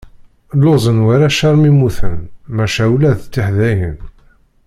Lluẓen 0.59 0.99
warrac 1.05 1.39
armi 1.49 1.71
mmuten, 1.73 2.17
maca 2.55 2.85
ula 2.93 3.11
d 3.19 3.21
tiḥdayin. 3.25 3.97